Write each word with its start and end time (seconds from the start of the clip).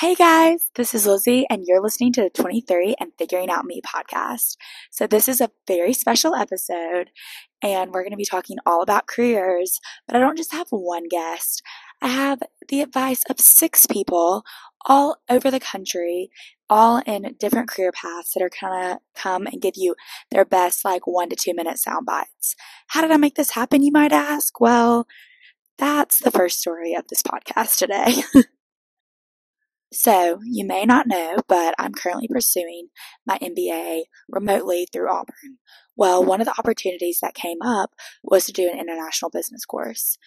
Hey 0.00 0.14
guys, 0.14 0.68
this 0.74 0.94
is 0.94 1.06
Lizzie, 1.06 1.46
and 1.48 1.64
you're 1.66 1.80
listening 1.80 2.12
to 2.12 2.20
the 2.20 2.28
23 2.28 2.96
and 3.00 3.12
Figuring 3.16 3.48
Out 3.48 3.64
Me 3.64 3.80
podcast. 3.80 4.58
So, 4.90 5.06
this 5.06 5.26
is 5.26 5.40
a 5.40 5.50
very 5.66 5.94
special 5.94 6.34
episode, 6.34 7.08
and 7.62 7.90
we're 7.92 8.02
going 8.02 8.10
to 8.10 8.18
be 8.18 8.26
talking 8.26 8.58
all 8.66 8.82
about 8.82 9.06
careers. 9.06 9.80
But 10.06 10.14
I 10.14 10.18
don't 10.18 10.36
just 10.36 10.52
have 10.52 10.66
one 10.68 11.08
guest, 11.08 11.62
I 12.02 12.08
have 12.08 12.42
the 12.68 12.82
advice 12.82 13.22
of 13.30 13.40
six 13.40 13.86
people 13.86 14.44
all 14.84 15.16
over 15.30 15.50
the 15.50 15.60
country, 15.60 16.28
all 16.68 17.00
in 17.06 17.34
different 17.40 17.70
career 17.70 17.90
paths 17.90 18.34
that 18.34 18.42
are 18.42 18.50
kind 18.50 18.92
of 18.92 18.98
come 19.14 19.46
and 19.46 19.62
give 19.62 19.76
you 19.78 19.94
their 20.30 20.44
best, 20.44 20.84
like 20.84 21.06
one 21.06 21.30
to 21.30 21.36
two 21.36 21.54
minute 21.54 21.78
sound 21.78 22.04
bites. 22.04 22.54
How 22.88 23.00
did 23.00 23.12
I 23.12 23.16
make 23.16 23.36
this 23.36 23.52
happen, 23.52 23.82
you 23.82 23.92
might 23.92 24.12
ask? 24.12 24.60
Well, 24.60 25.06
that's 25.78 26.18
the 26.18 26.30
first 26.30 26.60
story 26.60 26.92
of 26.92 27.08
this 27.08 27.22
podcast 27.22 27.78
today. 27.78 28.44
So, 29.98 30.40
you 30.44 30.66
may 30.66 30.84
not 30.84 31.06
know, 31.06 31.38
but 31.48 31.74
I'm 31.78 31.94
currently 31.94 32.28
pursuing 32.28 32.88
my 33.26 33.38
MBA 33.38 34.02
remotely 34.28 34.86
through 34.92 35.10
Auburn. 35.10 35.56
Well, 35.96 36.22
one 36.22 36.42
of 36.42 36.46
the 36.46 36.54
opportunities 36.58 37.20
that 37.22 37.34
came 37.34 37.62
up 37.64 37.94
was 38.22 38.44
to 38.44 38.52
do 38.52 38.68
an 38.68 38.78
international 38.78 39.30
business 39.30 39.64
course. 39.64 40.18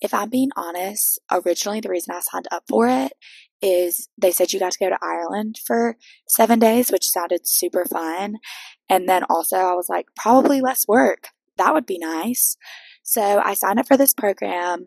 If 0.00 0.14
I'm 0.14 0.30
being 0.30 0.48
honest, 0.56 1.20
originally 1.30 1.80
the 1.80 1.90
reason 1.90 2.14
I 2.14 2.20
signed 2.20 2.48
up 2.50 2.62
for 2.66 2.88
it 2.88 3.12
is 3.60 4.08
they 4.16 4.30
said 4.30 4.54
you 4.54 4.58
got 4.58 4.72
to 4.72 4.78
go 4.78 4.88
to 4.88 4.98
Ireland 5.02 5.58
for 5.66 5.98
seven 6.26 6.58
days, 6.58 6.90
which 6.90 7.06
sounded 7.06 7.46
super 7.46 7.84
fun. 7.84 8.36
And 8.88 9.06
then 9.06 9.24
also 9.28 9.56
I 9.56 9.74
was 9.74 9.90
like, 9.90 10.06
probably 10.16 10.62
less 10.62 10.88
work. 10.88 11.28
That 11.58 11.74
would 11.74 11.84
be 11.84 11.98
nice. 11.98 12.56
So 13.02 13.42
I 13.44 13.52
signed 13.52 13.78
up 13.78 13.86
for 13.86 13.98
this 13.98 14.14
program 14.14 14.86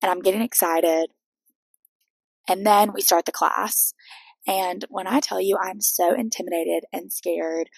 and 0.00 0.08
I'm 0.08 0.20
getting 0.20 0.42
excited. 0.42 1.10
And 2.48 2.66
then 2.66 2.92
we 2.92 3.00
start 3.00 3.24
the 3.24 3.32
class. 3.32 3.94
And 4.46 4.84
when 4.88 5.06
I 5.06 5.20
tell 5.20 5.40
you 5.40 5.56
I'm 5.60 5.80
so 5.80 6.14
intimidated 6.14 6.84
and 6.92 7.12
scared, 7.12 7.68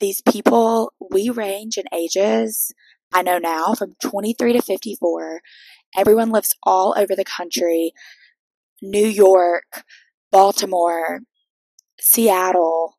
these 0.00 0.22
people, 0.22 0.92
we 1.10 1.30
range 1.30 1.76
in 1.76 1.84
ages, 1.92 2.72
I 3.12 3.22
know 3.22 3.38
now, 3.38 3.74
from 3.74 3.96
23 4.02 4.52
to 4.54 4.62
54. 4.62 5.40
Everyone 5.96 6.30
lives 6.30 6.54
all 6.62 6.94
over 6.96 7.16
the 7.16 7.24
country 7.24 7.92
New 8.80 9.06
York, 9.06 9.84
Baltimore, 10.30 11.20
Seattle, 12.00 12.94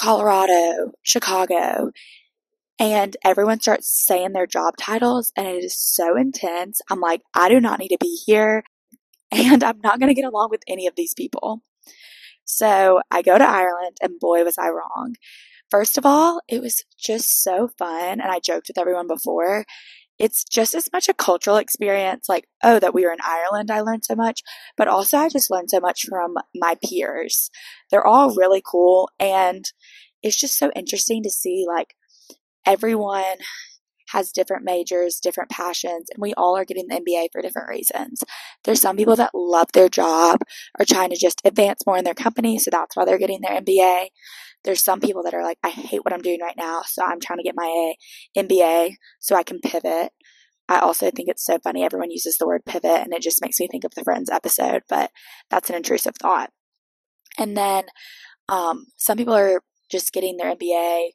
Colorado, 0.00 0.92
Chicago. 1.02 1.90
And 2.78 3.16
everyone 3.22 3.60
starts 3.60 3.88
saying 4.06 4.32
their 4.32 4.46
job 4.46 4.74
titles, 4.78 5.30
and 5.36 5.46
it 5.46 5.62
is 5.62 5.78
so 5.78 6.16
intense. 6.16 6.80
I'm 6.90 7.00
like, 7.00 7.20
I 7.34 7.50
do 7.50 7.60
not 7.60 7.78
need 7.78 7.88
to 7.88 7.98
be 8.00 8.18
here 8.24 8.62
and 9.30 9.62
I'm 9.62 9.80
not 9.82 9.98
going 10.00 10.08
to 10.08 10.20
get 10.20 10.28
along 10.28 10.48
with 10.50 10.62
any 10.68 10.86
of 10.86 10.94
these 10.96 11.14
people. 11.14 11.62
So 12.44 13.00
I 13.10 13.22
go 13.22 13.38
to 13.38 13.48
Ireland, 13.48 13.98
and 14.02 14.18
boy, 14.18 14.44
was 14.44 14.58
I 14.58 14.68
wrong. 14.70 15.14
First 15.70 15.96
of 15.96 16.04
all, 16.04 16.40
it 16.48 16.60
was 16.60 16.84
just 16.98 17.42
so 17.42 17.68
fun, 17.78 18.20
and 18.20 18.30
I 18.30 18.40
joked 18.40 18.68
with 18.68 18.78
everyone 18.78 19.06
before. 19.06 19.64
It's 20.18 20.44
just 20.44 20.74
as 20.74 20.90
much 20.92 21.08
a 21.08 21.14
cultural 21.14 21.56
experience, 21.56 22.28
like, 22.28 22.46
oh, 22.62 22.78
that 22.80 22.92
we 22.92 23.04
were 23.04 23.12
in 23.12 23.20
Ireland, 23.24 23.70
I 23.70 23.80
learned 23.80 24.04
so 24.04 24.14
much, 24.14 24.42
but 24.76 24.88
also 24.88 25.16
I 25.16 25.28
just 25.28 25.50
learned 25.50 25.70
so 25.70 25.80
much 25.80 26.04
from 26.06 26.34
my 26.54 26.76
peers. 26.84 27.50
They're 27.90 28.06
all 28.06 28.34
really 28.34 28.62
cool, 28.64 29.08
and 29.18 29.64
it's 30.22 30.38
just 30.38 30.58
so 30.58 30.70
interesting 30.76 31.22
to 31.22 31.30
see, 31.30 31.64
like, 31.66 31.94
everyone 32.66 33.36
has 34.12 34.32
different 34.32 34.64
majors, 34.64 35.20
different 35.20 35.50
passions, 35.50 36.08
and 36.10 36.20
we 36.20 36.34
all 36.34 36.56
are 36.56 36.64
getting 36.64 36.88
the 36.88 37.00
MBA 37.00 37.28
for 37.32 37.42
different 37.42 37.68
reasons. 37.68 38.24
There's 38.64 38.80
some 38.80 38.96
people 38.96 39.16
that 39.16 39.34
love 39.34 39.68
their 39.72 39.88
job, 39.88 40.40
are 40.78 40.84
trying 40.84 41.10
to 41.10 41.16
just 41.16 41.40
advance 41.44 41.82
more 41.86 41.96
in 41.96 42.04
their 42.04 42.14
company, 42.14 42.58
so 42.58 42.70
that's 42.70 42.96
why 42.96 43.04
they're 43.04 43.18
getting 43.18 43.40
their 43.40 43.60
MBA. 43.60 44.08
There's 44.64 44.84
some 44.84 45.00
people 45.00 45.22
that 45.22 45.34
are 45.34 45.42
like, 45.42 45.58
I 45.62 45.70
hate 45.70 46.04
what 46.04 46.12
I'm 46.12 46.22
doing 46.22 46.40
right 46.40 46.56
now, 46.56 46.82
so 46.84 47.04
I'm 47.04 47.20
trying 47.20 47.38
to 47.38 47.44
get 47.44 47.54
my 47.56 47.94
MBA 48.36 48.96
so 49.18 49.36
I 49.36 49.42
can 49.42 49.60
pivot. 49.60 50.12
I 50.68 50.78
also 50.78 51.10
think 51.10 51.28
it's 51.28 51.44
so 51.44 51.58
funny 51.58 51.82
everyone 51.82 52.10
uses 52.10 52.36
the 52.36 52.46
word 52.46 52.64
pivot, 52.64 53.02
and 53.02 53.12
it 53.12 53.22
just 53.22 53.42
makes 53.42 53.58
me 53.58 53.68
think 53.68 53.84
of 53.84 53.94
the 53.94 54.04
Friends 54.04 54.30
episode, 54.30 54.82
but 54.88 55.10
that's 55.50 55.70
an 55.70 55.76
intrusive 55.76 56.14
thought. 56.16 56.50
And 57.38 57.56
then 57.56 57.84
um, 58.48 58.86
some 58.96 59.16
people 59.16 59.34
are 59.34 59.62
just 59.90 60.12
getting 60.12 60.36
their 60.36 60.54
MBA 60.54 61.10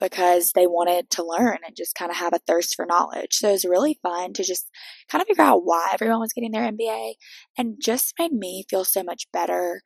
because 0.00 0.52
they 0.52 0.66
wanted 0.66 1.08
to 1.10 1.24
learn 1.24 1.58
and 1.66 1.76
just 1.76 1.94
kind 1.94 2.10
of 2.10 2.16
have 2.16 2.32
a 2.32 2.40
thirst 2.46 2.74
for 2.74 2.86
knowledge. 2.86 3.34
So 3.34 3.48
it 3.48 3.52
was 3.52 3.64
really 3.64 3.98
fun 4.02 4.32
to 4.34 4.44
just 4.44 4.70
kind 5.08 5.22
of 5.22 5.28
figure 5.28 5.44
out 5.44 5.62
why 5.64 5.90
everyone 5.92 6.20
was 6.20 6.32
getting 6.32 6.52
their 6.52 6.70
MBA 6.70 7.14
and 7.56 7.76
just 7.80 8.14
made 8.18 8.32
me 8.32 8.64
feel 8.68 8.84
so 8.84 9.02
much 9.02 9.26
better 9.32 9.82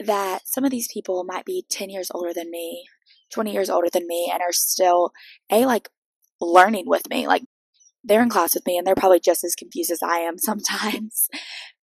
that 0.00 0.42
some 0.46 0.64
of 0.64 0.70
these 0.70 0.88
people 0.92 1.24
might 1.24 1.44
be 1.44 1.64
10 1.70 1.90
years 1.90 2.10
older 2.14 2.32
than 2.34 2.50
me, 2.50 2.84
20 3.32 3.52
years 3.52 3.70
older 3.70 3.88
than 3.92 4.06
me, 4.06 4.30
and 4.32 4.42
are 4.42 4.52
still 4.52 5.12
a 5.50 5.64
like 5.64 5.88
learning 6.40 6.84
with 6.86 7.08
me. 7.08 7.26
Like 7.26 7.44
they're 8.04 8.22
in 8.22 8.28
class 8.28 8.54
with 8.54 8.66
me 8.66 8.78
and 8.78 8.86
they're 8.86 8.94
probably 8.94 9.20
just 9.20 9.44
as 9.44 9.54
confused 9.54 9.90
as 9.90 10.02
I 10.02 10.18
am 10.18 10.38
sometimes. 10.38 11.28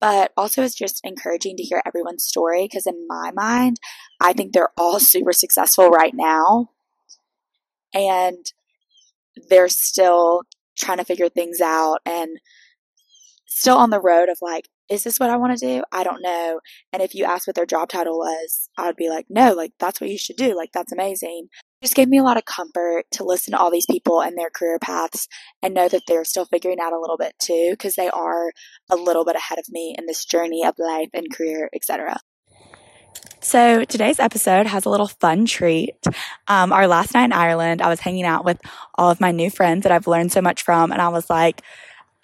But 0.01 0.31
also, 0.37 0.63
it's 0.63 0.77
just 0.77 1.01
encouraging 1.03 1.57
to 1.57 1.65
hear 1.65 1.83
everyone's 1.85 2.23
story 2.23 2.69
because, 2.71 2.87
in 2.87 3.05
my 3.09 3.33
mind, 3.35 3.81
I 4.21 4.33
think 4.33 4.53
they're 4.53 4.71
all 4.77 5.01
super 5.01 5.33
successful 5.33 5.91
right 5.91 6.15
now 6.15 6.69
and 7.95 8.47
they're 9.49 9.69
still 9.69 10.43
trying 10.79 10.99
to 10.99 11.05
figure 11.05 11.29
things 11.29 11.61
out 11.61 11.99
and 12.05 12.39
still 13.47 13.77
on 13.77 13.91
the 13.91 14.01
road 14.01 14.29
of 14.29 14.39
like, 14.41 14.69
is 14.89 15.05
this 15.05 15.21
what 15.21 15.31
I 15.31 15.37
want 15.37 15.59
to 15.59 15.67
do? 15.67 15.83
I 15.93 16.03
don't 16.03 16.23
know. 16.23 16.61
And 16.93 17.03
if 17.03 17.15
you 17.15 17.25
ask 17.25 17.47
what 17.47 17.57
their 17.57 17.67
job 17.67 17.89
title 17.89 18.19
was, 18.19 18.69
I 18.79 18.87
would 18.87 18.97
be 18.97 19.11
like, 19.11 19.27
no, 19.29 19.53
like 19.53 19.73
that's 19.79 20.01
what 20.01 20.11
you 20.11 20.19
should 20.19 20.37
do. 20.37 20.57
Like 20.57 20.71
that's 20.73 20.93
amazing. 20.93 21.49
It 21.81 21.85
just 21.85 21.95
gave 21.95 22.09
me 22.09 22.19
a 22.19 22.23
lot 22.23 22.37
of 22.37 22.45
comfort 22.45 23.05
to 23.13 23.25
listen 23.25 23.53
to 23.53 23.59
all 23.59 23.71
these 23.71 23.87
people 23.87 24.21
and 24.21 24.37
their 24.37 24.51
career 24.51 24.79
paths 24.79 25.29
and 25.63 25.75
know 25.75 25.89
that 25.89 26.03
they're 26.09 26.25
still 26.25 26.47
figuring 26.47 26.81
out 26.81 26.93
a 26.93 26.99
little 26.99 27.17
bit 27.17 27.35
too, 27.41 27.69
because 27.73 27.95
they 27.95 28.09
are 28.09 28.53
a 28.91 28.97
little 28.97 29.25
bit 29.25 29.37
ahead 29.37 29.59
of 29.59 29.69
me 29.69 29.95
in 29.97 30.07
this 30.07 30.25
journey 30.25 30.65
of 30.65 30.75
life 30.79 31.11
and 31.13 31.33
career, 31.33 31.69
etc. 31.75 32.19
So 33.41 33.85
today's 33.85 34.19
episode 34.19 34.67
has 34.67 34.85
a 34.85 34.91
little 34.91 35.07
fun 35.07 35.47
treat. 35.47 35.95
Um, 36.49 36.73
our 36.73 36.89
last 36.89 37.15
night 37.15 37.27
in 37.27 37.33
Ireland, 37.33 37.81
I 37.81 37.89
was 37.89 38.01
hanging 38.01 38.25
out 38.25 38.45
with 38.45 38.61
all 38.97 39.11
of 39.11 39.21
my 39.21 39.31
new 39.31 39.49
friends 39.49 39.85
that 39.85 39.93
I've 39.93 40.09
learned 40.09 40.33
so 40.33 40.43
much 40.43 40.63
from, 40.63 40.91
and 40.91 41.01
I 41.01 41.09
was 41.09 41.31
like, 41.31 41.63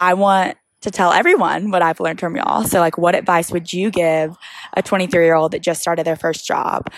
I 0.00 0.14
want 0.14 0.56
to 0.80 0.90
tell 0.90 1.12
everyone 1.12 1.70
what 1.70 1.82
I've 1.82 2.00
learned 2.00 2.18
from 2.18 2.36
y'all. 2.36 2.64
So, 2.64 2.80
like, 2.80 2.98
what 2.98 3.14
advice 3.14 3.52
would 3.52 3.72
you 3.72 3.90
give 3.90 4.36
a 4.76 4.82
23 4.82 5.24
year 5.24 5.36
old 5.36 5.52
that 5.52 5.62
just 5.62 5.80
started 5.80 6.04
their 6.04 6.16
first 6.16 6.46
job? 6.46 6.90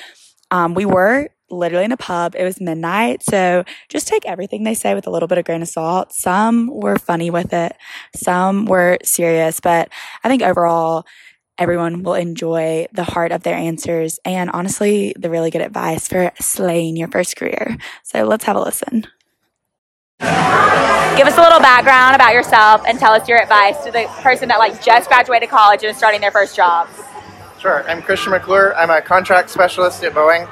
Um, 0.50 0.74
we 0.74 0.86
were 0.86 1.28
literally 1.50 1.84
in 1.84 1.92
a 1.92 1.96
pub. 1.96 2.34
It 2.36 2.42
was 2.42 2.60
midnight. 2.60 3.22
So 3.22 3.64
just 3.88 4.08
take 4.08 4.26
everything 4.26 4.64
they 4.64 4.74
say 4.74 4.94
with 4.94 5.06
a 5.06 5.10
little 5.10 5.28
bit 5.28 5.38
of 5.38 5.44
grain 5.44 5.62
of 5.62 5.68
salt. 5.68 6.12
Some 6.12 6.68
were 6.72 6.98
funny 6.98 7.30
with 7.30 7.52
it. 7.52 7.76
Some 8.14 8.64
were 8.66 8.98
serious, 9.04 9.60
but 9.60 9.88
I 10.24 10.28
think 10.28 10.42
overall 10.42 11.06
everyone 11.58 12.02
will 12.02 12.14
enjoy 12.14 12.86
the 12.92 13.04
heart 13.04 13.32
of 13.32 13.42
their 13.42 13.56
answers 13.56 14.18
and 14.24 14.50
honestly, 14.50 15.14
the 15.18 15.30
really 15.30 15.50
good 15.50 15.62
advice 15.62 16.08
for 16.08 16.32
slaying 16.40 16.96
your 16.96 17.08
first 17.08 17.36
career. 17.36 17.76
So 18.02 18.24
let's 18.24 18.44
have 18.44 18.56
a 18.56 18.60
listen. 18.60 19.06
Give 20.20 21.26
us 21.26 21.38
a 21.38 21.40
little 21.40 21.60
background 21.60 22.14
about 22.14 22.34
yourself 22.34 22.82
and 22.86 22.98
tell 22.98 23.12
us 23.12 23.28
your 23.28 23.40
advice 23.40 23.82
to 23.84 23.90
the 23.90 24.06
person 24.22 24.48
that 24.48 24.58
like 24.58 24.82
just 24.82 25.08
graduated 25.08 25.48
college 25.48 25.82
and 25.82 25.90
is 25.90 25.96
starting 25.96 26.20
their 26.20 26.30
first 26.30 26.54
job. 26.54 26.88
Sure. 27.58 27.88
I'm 27.88 28.02
Christian 28.02 28.32
McClure. 28.32 28.76
I'm 28.76 28.90
a 28.90 29.00
contract 29.00 29.50
specialist 29.50 30.04
at 30.04 30.12
Boeing. 30.12 30.46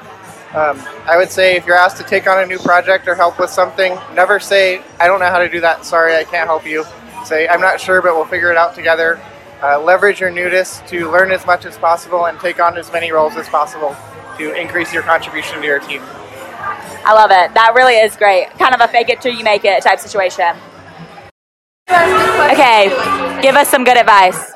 Um, 0.54 0.80
I 1.06 1.16
would 1.16 1.30
say 1.30 1.56
if 1.56 1.66
you're 1.66 1.76
asked 1.76 1.96
to 1.98 2.04
take 2.04 2.26
on 2.26 2.42
a 2.42 2.46
new 2.46 2.58
project 2.58 3.08
or 3.08 3.14
help 3.14 3.38
with 3.38 3.50
something, 3.50 3.98
never 4.14 4.38
say, 4.38 4.82
I 5.00 5.06
don't 5.06 5.20
know 5.20 5.28
how 5.28 5.40
to 5.40 5.48
do 5.48 5.60
that. 5.60 5.84
Sorry, 5.84 6.14
I 6.14 6.24
can't 6.24 6.46
help 6.46 6.64
you. 6.64 6.84
Say, 7.24 7.48
I'm 7.48 7.60
not 7.60 7.80
sure, 7.80 8.00
but 8.00 8.14
we'll 8.14 8.24
figure 8.24 8.50
it 8.50 8.56
out 8.56 8.74
together. 8.74 9.20
Uh, 9.64 9.80
leverage 9.80 10.20
your 10.20 10.30
newness 10.30 10.82
to 10.86 11.10
learn 11.10 11.32
as 11.32 11.46
much 11.46 11.64
as 11.64 11.78
possible 11.78 12.26
and 12.26 12.38
take 12.38 12.60
on 12.60 12.76
as 12.76 12.92
many 12.92 13.10
roles 13.10 13.34
as 13.34 13.48
possible 13.48 13.96
to 14.36 14.52
increase 14.60 14.92
your 14.92 15.02
contribution 15.02 15.58
to 15.58 15.64
your 15.64 15.78
team. 15.78 16.02
I 16.02 17.14
love 17.14 17.30
it. 17.30 17.54
That 17.54 17.72
really 17.74 17.94
is 17.94 18.14
great. 18.14 18.50
Kind 18.58 18.74
of 18.74 18.82
a 18.82 18.88
fake 18.88 19.08
it 19.08 19.22
till 19.22 19.32
you 19.32 19.42
make 19.42 19.64
it 19.64 19.82
type 19.82 20.00
situation. 20.00 20.54
Okay, 21.88 22.90
give 23.40 23.54
us 23.54 23.70
some 23.70 23.84
good 23.84 23.96
advice. 23.96 24.52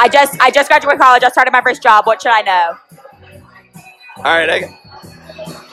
I 0.00 0.08
just 0.12 0.40
I 0.40 0.50
just 0.50 0.68
graduated 0.68 1.00
college. 1.00 1.22
I 1.22 1.28
started 1.28 1.52
my 1.52 1.62
first 1.62 1.80
job. 1.80 2.04
What 2.04 2.20
should 2.20 2.32
I 2.32 2.42
know? 2.42 2.76
All 4.16 4.24
right, 4.24 4.50
I, 4.50 4.78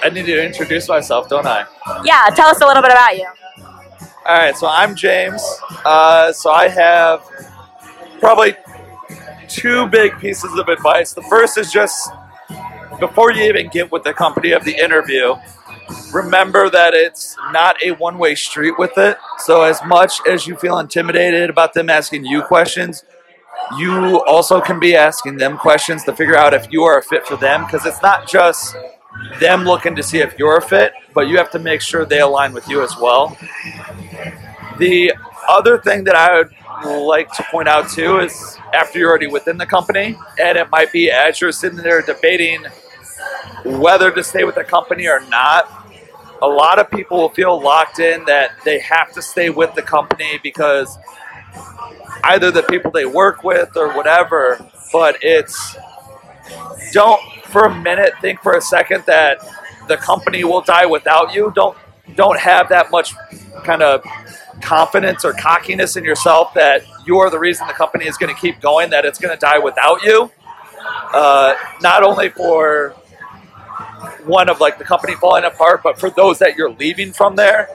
I 0.04 0.10
need 0.12 0.28
to 0.28 0.46
introduce 0.46 0.88
myself, 0.88 1.28
don't 1.28 1.48
I? 1.48 1.66
Yeah, 2.04 2.30
tell 2.36 2.50
us 2.50 2.62
a 2.62 2.68
little 2.68 2.84
bit 2.84 2.92
about 2.92 3.18
you. 3.18 3.28
All 4.28 4.38
right, 4.38 4.56
so 4.56 4.68
I'm 4.68 4.94
James. 4.94 5.44
Uh, 5.84 6.32
so 6.32 6.52
I 6.52 6.68
have 6.68 7.24
probably 8.22 8.56
two 9.50 9.88
big 9.88 10.18
pieces 10.20 10.58
of 10.58 10.70
advice. 10.70 11.12
The 11.14 11.24
first 11.24 11.58
is 11.58 11.72
just 11.72 12.10
before 13.00 13.34
you 13.34 13.44
even 13.44 13.68
get 13.68 13.92
with 13.92 14.04
the 14.04 14.14
company 14.14 14.52
of 14.52 14.64
the 14.64 14.76
interview, 14.76 15.36
remember 16.14 16.70
that 16.70 16.94
it's 16.94 17.36
not 17.52 17.76
a 17.84 17.92
one 17.92 18.18
way 18.18 18.36
street 18.36 18.76
with 18.78 18.98
it. 18.98 19.18
So, 19.40 19.64
as 19.64 19.82
much 19.86 20.22
as 20.28 20.48
you 20.48 20.56
feel 20.56 20.78
intimidated 20.80 21.50
about 21.50 21.74
them 21.74 21.90
asking 21.90 22.26
you 22.26 22.44
questions, 22.44 23.04
you 23.78 24.24
also 24.26 24.62
can 24.62 24.80
be 24.80 24.96
asking 24.96 25.38
them 25.38 25.58
questions 25.58 26.04
to 26.04 26.16
figure 26.16 26.38
out 26.38 26.54
if 26.54 26.72
you 26.72 26.84
are 26.84 27.00
a 27.00 27.04
fit 27.04 27.26
for 27.26 27.36
them 27.38 27.66
because 27.66 27.86
it's 27.86 28.02
not 28.02 28.28
just 28.28 28.76
them 29.40 29.64
looking 29.64 29.96
to 29.96 30.04
see 30.04 30.20
if 30.20 30.38
you're 30.38 30.58
a 30.58 30.62
fit, 30.62 30.94
but 31.14 31.28
you 31.28 31.38
have 31.38 31.52
to 31.52 31.60
make 31.60 31.82
sure 31.82 32.06
they 32.06 32.20
align 32.20 32.54
with 32.54 32.68
you 32.70 32.84
as 32.84 32.96
well. 32.98 33.36
The 34.78 35.14
other 35.48 35.78
thing 35.80 36.04
that 36.06 36.16
I 36.16 36.38
would 36.38 36.52
like 37.06 37.32
to 37.34 37.44
point 37.52 37.68
out 37.68 37.90
too 37.90 38.20
is 38.20 38.58
after 38.74 39.00
you're 39.00 39.10
already 39.10 39.28
within 39.28 39.58
the 39.58 39.66
company, 39.66 40.18
and 40.40 40.58
it 40.58 40.70
might 40.70 40.92
be 40.92 41.12
as 41.12 41.42
you're 41.42 41.52
sitting 41.52 41.78
there 41.78 42.02
debating 42.02 42.66
whether 43.66 44.12
to 44.12 44.24
stay 44.24 44.44
with 44.44 44.56
the 44.56 44.64
company 44.64 45.08
or 45.08 45.22
not, 45.28 45.70
a 46.42 46.48
lot 46.48 46.80
of 46.80 46.90
people 46.90 47.18
will 47.18 47.30
feel 47.30 47.62
locked 47.62 48.00
in 48.00 48.26
that 48.26 48.52
they 48.66 48.80
have 48.80 49.12
to 49.14 49.22
stay 49.22 49.50
with 49.50 49.74
the 49.76 49.82
company 49.82 50.40
because 50.42 50.98
either 52.24 52.52
the 52.52 52.64
people 52.64 52.92
they 52.92 53.06
work 53.06 53.44
with 53.44 53.76
or 53.76 53.94
whatever, 53.96 54.60
but 54.92 55.18
it's 55.22 55.76
don't 56.92 57.22
for 57.46 57.66
a 57.66 57.82
minute 57.82 58.14
think 58.22 58.42
for 58.42 58.54
a 58.54 58.62
second 58.62 59.04
that 59.06 59.40
the 59.88 59.98
company 59.98 60.44
will 60.44 60.62
die 60.62 60.86
without 60.86 61.34
you. 61.34 61.52
Don't 61.56 61.78
don't 62.16 62.40
have 62.40 62.70
that 62.70 62.92
much 62.92 63.14
kind 63.64 63.82
of 63.82 64.04
confidence 64.62 65.26
or 65.26 65.34
cockiness 65.34 65.96
in 65.96 66.04
yourself 66.04 66.54
that 66.54 66.84
you 67.06 67.18
are 67.18 67.30
the 67.30 67.40
reason 67.40 67.68
the 67.68 67.74
company 67.74 68.06
is 68.06 68.18
going 68.18 68.34
to 68.34 68.40
keep 68.40 68.62
going, 68.62 68.90
that 68.92 69.06
it's 69.06 69.20
going 69.20 69.34
to 69.34 69.40
die 69.40 69.60
without 69.60 70.02
you. 70.04 70.32
Uh, 71.14 71.56
not 71.82 72.04
only 72.04 72.30
for 72.30 72.96
one 74.26 74.50
of 74.50 74.60
like 74.60 74.78
the 74.78 74.84
company 74.84 75.16
falling 75.16 75.44
apart, 75.44 75.82
but 75.84 76.00
for 76.00 76.10
those 76.10 76.40
that 76.40 76.56
you're 76.56 76.72
leaving 76.72 77.12
from 77.12 77.36
there. 77.36 77.70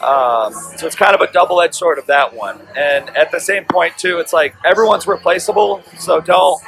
Um, 0.00 0.52
so 0.76 0.86
it's 0.86 0.96
kind 0.96 1.14
of 1.14 1.20
a 1.20 1.32
double-edged 1.32 1.74
sword 1.74 1.98
of 1.98 2.06
that 2.06 2.34
one. 2.34 2.60
And 2.76 3.08
at 3.16 3.30
the 3.30 3.38
same 3.38 3.64
point 3.64 3.96
too, 3.96 4.18
it's 4.18 4.32
like 4.32 4.54
everyone's 4.64 5.06
replaceable, 5.06 5.82
so 5.98 6.20
don't 6.20 6.62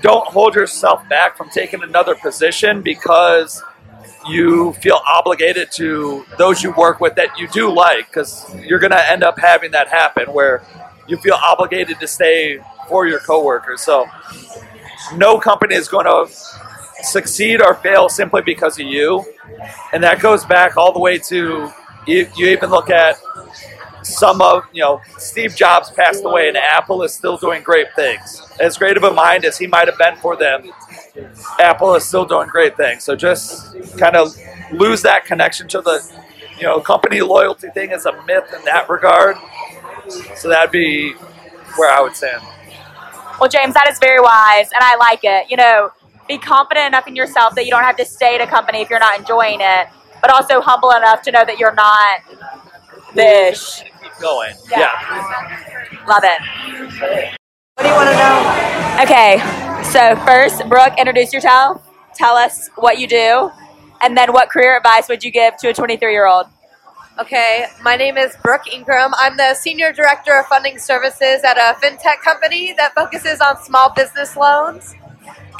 don't 0.00 0.26
hold 0.26 0.56
yourself 0.56 1.08
back 1.08 1.36
from 1.36 1.48
taking 1.50 1.82
another 1.84 2.16
position 2.16 2.82
because 2.82 3.62
you 4.28 4.72
feel 4.74 5.00
obligated 5.06 5.70
to 5.72 6.24
those 6.38 6.62
you 6.62 6.72
work 6.72 7.00
with 7.00 7.14
that 7.16 7.28
you 7.38 7.48
do 7.48 7.72
like 7.72 8.06
because 8.08 8.54
you're 8.64 8.78
going 8.78 8.92
to 8.92 9.10
end 9.10 9.22
up 9.22 9.38
having 9.38 9.70
that 9.72 9.88
happen 9.88 10.32
where 10.32 10.62
you 11.06 11.16
feel 11.18 11.34
obligated 11.34 11.98
to 12.00 12.06
stay 12.06 12.58
for 12.88 13.06
your 13.06 13.20
coworkers. 13.20 13.80
So 13.80 14.06
no 15.16 15.38
company 15.38 15.74
is 15.74 15.88
going 15.88 16.06
to 16.06 16.32
succeed 17.02 17.60
or 17.60 17.74
fail 17.74 18.08
simply 18.08 18.42
because 18.42 18.78
of 18.78 18.86
you. 18.86 19.24
And 19.92 20.02
that 20.02 20.20
goes 20.20 20.44
back 20.44 20.76
all 20.76 20.92
the 20.92 21.00
way 21.00 21.18
to 21.18 21.72
you, 22.06 22.28
you 22.36 22.48
even 22.48 22.70
look 22.70 22.90
at 22.90 23.20
some 24.02 24.42
of, 24.42 24.64
you 24.72 24.82
know, 24.82 25.00
Steve 25.18 25.54
Jobs 25.54 25.90
passed 25.90 26.24
away 26.24 26.48
and 26.48 26.56
Apple 26.56 27.02
is 27.02 27.14
still 27.14 27.36
doing 27.36 27.62
great 27.62 27.94
things. 27.94 28.42
As 28.60 28.76
great 28.76 28.96
of 28.96 29.04
a 29.04 29.12
mind 29.12 29.44
as 29.44 29.58
he 29.58 29.66
might 29.66 29.88
have 29.88 29.98
been 29.98 30.16
for 30.16 30.36
them, 30.36 30.70
Apple 31.58 31.94
is 31.94 32.04
still 32.04 32.24
doing 32.24 32.48
great 32.48 32.76
things. 32.76 33.04
So 33.04 33.14
just 33.16 33.76
kind 33.98 34.16
of 34.16 34.36
lose 34.70 35.02
that 35.02 35.24
connection 35.24 35.68
to 35.68 35.80
the, 35.80 36.02
you 36.56 36.62
know, 36.64 36.80
company 36.80 37.20
loyalty 37.20 37.68
thing 37.70 37.90
is 37.90 38.06
a 38.06 38.12
myth 38.24 38.52
in 38.56 38.64
that 38.64 38.88
regard. 38.88 39.36
So 40.36 40.48
that'd 40.48 40.70
be 40.70 41.12
where 41.76 41.92
I 41.92 42.00
would 42.00 42.16
stand. 42.16 42.42
Well, 43.40 43.48
James, 43.48 43.74
that 43.74 43.88
is 43.90 43.98
very 43.98 44.20
wise, 44.20 44.70
and 44.72 44.82
I 44.82 44.96
like 44.96 45.20
it. 45.24 45.50
You 45.50 45.56
know, 45.56 45.90
be 46.28 46.38
confident 46.38 46.86
enough 46.86 47.06
in 47.06 47.16
yourself 47.16 47.54
that 47.56 47.64
you 47.64 47.70
don't 47.70 47.84
have 47.84 47.96
to 47.96 48.04
stay 48.04 48.36
at 48.36 48.40
a 48.40 48.46
company 48.46 48.82
if 48.82 48.90
you're 48.90 49.00
not 49.00 49.18
enjoying 49.18 49.58
it, 49.60 49.88
but 50.20 50.30
also 50.30 50.60
humble 50.60 50.90
enough 50.90 51.22
to 51.22 51.32
know 51.32 51.44
that 51.44 51.58
you're 51.58 51.74
not 51.74 52.20
this. 53.14 53.82
Keep 54.02 54.12
going. 54.20 54.54
Yeah. 54.70 54.78
yeah. 54.78 56.06
Love 56.06 56.22
it. 56.24 57.36
What 57.76 57.84
do 57.84 57.88
you 57.88 57.94
want 57.94 58.10
to 58.10 58.16
know? 58.16 59.02
Okay, 59.02 59.82
so 59.90 60.14
first, 60.26 60.68
Brooke, 60.68 60.92
introduce 60.98 61.32
yourself. 61.32 61.82
Tell 62.14 62.36
us 62.36 62.68
what 62.76 62.98
you 62.98 63.08
do, 63.08 63.50
and 64.02 64.16
then 64.16 64.32
what 64.32 64.50
career 64.50 64.76
advice 64.76 65.08
would 65.08 65.24
you 65.24 65.30
give 65.30 65.56
to 65.56 65.70
a 65.70 65.72
23 65.72 66.12
year 66.12 66.26
old? 66.26 66.46
Okay, 67.18 67.66
my 67.82 67.96
name 67.96 68.18
is 68.18 68.36
Brooke 68.42 68.72
Ingram. 68.72 69.12
I'm 69.16 69.36
the 69.36 69.54
Senior 69.54 69.92
Director 69.92 70.38
of 70.38 70.46
Funding 70.46 70.78
Services 70.78 71.42
at 71.44 71.56
a 71.56 71.74
fintech 71.80 72.20
company 72.22 72.74
that 72.74 72.94
focuses 72.94 73.40
on 73.40 73.60
small 73.62 73.90
business 73.90 74.36
loans. 74.36 74.94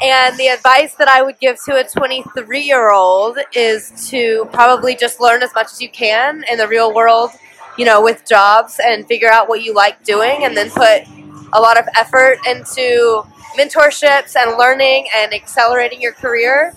And 0.01 0.37
the 0.37 0.47
advice 0.47 0.95
that 0.95 1.07
I 1.07 1.23
would 1.23 1.39
give 1.39 1.57
to 1.65 1.75
a 1.75 1.83
23 1.83 2.61
year 2.61 2.91
old 2.91 3.37
is 3.53 4.07
to 4.11 4.47
probably 4.53 4.95
just 4.95 5.19
learn 5.19 5.41
as 5.43 5.53
much 5.55 5.71
as 5.73 5.81
you 5.81 5.89
can 5.89 6.43
in 6.49 6.57
the 6.57 6.67
real 6.67 6.93
world, 6.93 7.31
you 7.77 7.85
know, 7.85 8.03
with 8.03 8.23
jobs 8.27 8.79
and 8.83 9.07
figure 9.07 9.31
out 9.31 9.49
what 9.49 9.63
you 9.63 9.73
like 9.73 10.03
doing 10.03 10.43
and 10.43 10.55
then 10.55 10.69
put 10.69 11.07
a 11.53 11.61
lot 11.61 11.79
of 11.79 11.85
effort 11.95 12.39
into 12.47 13.23
mentorships 13.57 14.35
and 14.35 14.57
learning 14.57 15.07
and 15.15 15.33
accelerating 15.33 16.01
your 16.01 16.13
career. 16.13 16.73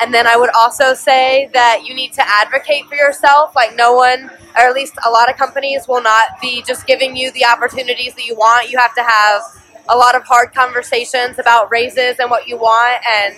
And 0.00 0.12
then 0.12 0.26
I 0.26 0.36
would 0.36 0.50
also 0.50 0.92
say 0.94 1.48
that 1.54 1.84
you 1.84 1.94
need 1.94 2.12
to 2.14 2.28
advocate 2.28 2.84
for 2.86 2.96
yourself. 2.96 3.54
Like, 3.54 3.74
no 3.76 3.94
one, 3.94 4.30
or 4.56 4.62
at 4.62 4.74
least 4.74 4.94
a 5.06 5.10
lot 5.10 5.30
of 5.30 5.36
companies, 5.36 5.88
will 5.88 6.02
not 6.02 6.40
be 6.40 6.62
just 6.62 6.86
giving 6.86 7.16
you 7.16 7.30
the 7.32 7.46
opportunities 7.46 8.14
that 8.14 8.26
you 8.26 8.34
want. 8.34 8.70
You 8.70 8.78
have 8.78 8.94
to 8.94 9.02
have 9.02 9.42
a 9.88 9.96
lot 9.96 10.14
of 10.14 10.24
hard 10.24 10.52
conversations 10.52 11.38
about 11.38 11.70
raises 11.70 12.18
and 12.18 12.30
what 12.30 12.46
you 12.46 12.58
want 12.58 13.02
and 13.10 13.36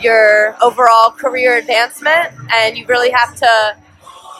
your 0.00 0.56
overall 0.62 1.10
career 1.10 1.58
advancement. 1.58 2.32
And 2.54 2.76
you 2.76 2.86
really 2.86 3.10
have 3.10 3.34
to 3.36 3.76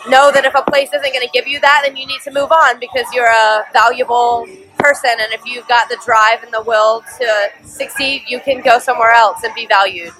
know 0.08 0.32
that 0.32 0.44
if 0.44 0.54
a 0.54 0.62
place 0.62 0.88
isn't 0.88 1.12
going 1.12 1.26
to 1.26 1.30
give 1.32 1.46
you 1.46 1.60
that, 1.60 1.82
then 1.84 1.96
you 1.96 2.06
need 2.06 2.20
to 2.22 2.32
move 2.32 2.50
on 2.50 2.80
because 2.80 3.06
you're 3.12 3.30
a 3.30 3.64
valuable 3.72 4.46
person. 4.82 5.11
And 5.20 5.32
if 5.32 5.43
you've 5.46 5.69
got 5.69 5.88
the 5.88 5.99
drive 6.05 6.43
and 6.43 6.52
the 6.52 6.62
will 6.62 7.02
to 7.19 7.29
succeed, 7.64 8.23
you 8.26 8.40
can 8.40 8.61
go 8.61 8.79
somewhere 8.79 9.12
else 9.12 9.44
and 9.44 9.55
be 9.55 9.67
valued. 9.67 10.12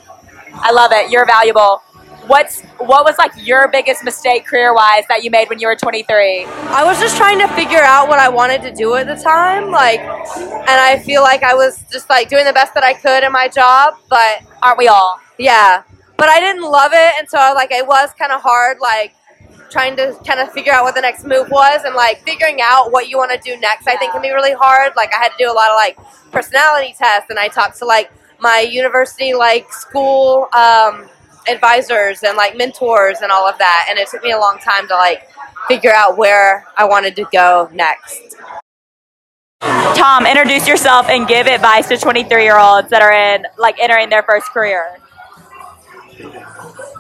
I 0.55 0.71
love 0.73 0.93
it. 0.93 1.11
You're 1.11 1.27
valuable. 1.27 1.83
What's 2.29 2.61
what 2.79 3.05
was 3.05 3.19
like 3.19 3.33
your 3.37 3.67
biggest 3.67 4.05
mistake 4.05 4.47
career 4.47 4.73
wise 4.73 5.03
that 5.09 5.25
you 5.25 5.31
made 5.31 5.49
when 5.51 5.59
you 5.59 5.67
were 5.67 5.75
23? 5.75 6.45
I 6.45 6.85
was 6.85 7.01
just 7.01 7.17
trying 7.17 7.41
to 7.41 7.49
figure 7.49 7.83
out 7.83 8.07
what 8.09 8.21
I 8.21 8.29
wanted 8.29 8.63
to 8.63 8.73
do 8.73 8.95
at 8.95 9.09
the 9.09 9.17
time, 9.21 9.73
like, 9.73 9.99
and 9.99 10.71
I 10.71 11.01
feel 11.05 11.23
like 11.23 11.43
I 11.43 11.55
was 11.55 11.83
just 11.91 12.09
like 12.09 12.29
doing 12.29 12.45
the 12.45 12.53
best 12.53 12.75
that 12.75 12.85
I 12.85 12.95
could 12.95 13.25
in 13.25 13.33
my 13.33 13.49
job, 13.49 13.95
but 14.09 14.43
Aren't 14.63 14.79
we 14.79 14.87
all? 14.87 15.19
yeah, 15.37 15.83
but 16.17 16.29
I 16.29 16.39
didn't 16.39 16.63
love 16.63 16.93
it, 16.95 17.13
and 17.19 17.29
so 17.29 17.39
I, 17.39 17.53
like 17.55 17.73
it 17.73 17.85
was 17.85 18.11
kind 18.17 18.31
of 18.31 18.41
hard, 18.41 18.77
like 18.81 19.17
trying 19.73 19.97
to 19.97 20.17
kind 20.27 20.39
of 20.41 20.53
figure 20.53 20.73
out 20.73 20.85
what 20.85 20.95
the 20.95 21.01
next 21.01 21.25
move 21.25 21.51
was, 21.51 21.83
and 21.85 21.95
like 21.95 22.23
figuring 22.25 22.61
out 22.63 22.93
what 22.93 23.09
you 23.09 23.17
want 23.17 23.33
to 23.33 23.39
do 23.39 23.59
next. 23.59 23.89
I 23.89 23.97
think 23.97 24.13
can 24.13 24.23
be 24.23 24.31
really 24.31 24.53
hard. 24.53 24.93
Like 24.97 25.13
I 25.15 25.19
had 25.19 25.31
to 25.31 25.35
do 25.39 25.51
a 25.51 25.55
lot 25.55 25.71
of 25.71 25.77
like 25.77 25.99
personality 26.31 26.95
tests, 26.97 27.31
and 27.31 27.39
I 27.39 27.49
talked 27.49 27.79
to 27.79 27.87
like 27.87 28.13
my 28.39 28.61
university 28.61 29.35
like 29.35 29.73
school 29.73 30.49
um, 30.53 31.09
advisors 31.49 32.23
and 32.23 32.37
like 32.37 32.57
mentors 32.57 33.21
and 33.23 33.33
all 33.33 33.49
of 33.49 33.57
that, 33.59 33.87
and 33.89 33.99
it 33.99 34.09
took 34.09 34.23
me 34.23 34.33
a 34.33 34.39
long 34.39 34.59
time 34.59 34.87
to 34.89 34.95
like 34.95 35.29
figure 35.69 35.93
out 35.93 36.17
where 36.19 36.67
I 36.77 36.85
wanted 36.85 37.17
to 37.17 37.27
go 37.33 37.71
next. 37.73 38.37
Tom, 39.61 40.27
introduce 40.27 40.67
yourself 40.67 41.09
and 41.09 41.29
give 41.29 41.47
advice 41.47 41.89
to 41.89 41.97
23 41.97 42.43
year 42.43 42.59
olds 42.59 42.91
that 42.91 43.01
are 43.03 43.13
in 43.13 43.47
like 43.57 43.79
entering 43.79 44.11
their 44.11 44.25
first 44.25 44.49
career. 44.49 44.99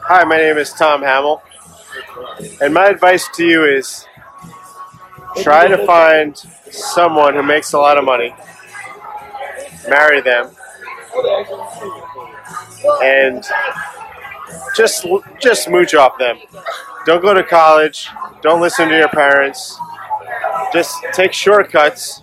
Hi, 0.05 0.25
my 0.25 0.37
name 0.37 0.59
is 0.59 0.73
Tom 0.73 1.02
Hamill, 1.02 1.43
and 2.61 2.73
my 2.73 2.87
advice 2.87 3.29
to 3.35 3.45
you 3.45 3.65
is 3.65 4.07
try 5.43 5.67
to 5.67 5.85
find 5.87 6.37
someone 6.71 7.35
who 7.35 7.43
makes 7.43 7.73
a 7.73 7.79
lot 7.79 7.99
of 7.99 8.05
money, 8.05 8.35
marry 9.89 10.21
them, 10.21 10.51
and 13.03 13.45
just 14.77 15.07
just 15.41 15.69
mooch 15.69 15.95
off 15.95 16.19
them. 16.19 16.39
Don't 17.07 17.23
go 17.23 17.35
to 17.35 17.43
college. 17.43 18.09
Don't 18.43 18.61
listen 18.61 18.89
to 18.89 18.97
your 18.97 19.09
parents. 19.09 19.77
Just 20.73 20.95
take 21.13 21.33
shortcuts 21.33 22.23